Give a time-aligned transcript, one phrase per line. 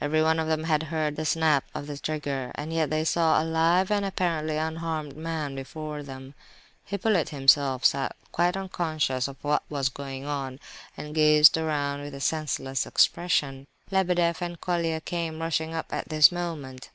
[0.00, 3.42] Every one of them had heard the snap of the trigger, and yet they saw
[3.42, 6.32] a live and apparently unharmed man before them.
[6.86, 10.60] Hippolyte himself sat quite unconscious of what was going on,
[10.96, 13.66] and gazed around with a senseless expression.
[13.90, 16.88] Lebedeff and Colia came rushing up at this moment.